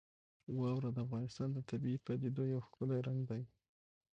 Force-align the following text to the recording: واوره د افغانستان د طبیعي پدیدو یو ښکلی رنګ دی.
واوره 0.57 0.89
د 0.93 0.97
افغانستان 1.05 1.49
د 1.53 1.59
طبیعي 1.69 1.97
پدیدو 2.07 2.43
یو 2.53 2.65
ښکلی 2.67 2.99
رنګ 3.07 3.19
دی. 3.29 3.41